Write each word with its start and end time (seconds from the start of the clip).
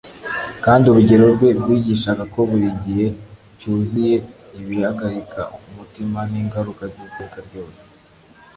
kandi 0.65 0.83
urugero 0.87 1.25
rwe 1.35 1.49
rwigishaga 1.59 2.23
ko 2.33 2.39
buri 2.49 2.67
gihe 2.83 3.07
cyuzuye 3.59 4.15
ibihagarika 4.59 5.41
umutima 5.67 6.19
n'ingaruka 6.31 6.83
z'iteka 6.93 7.37
ryose 7.47 7.81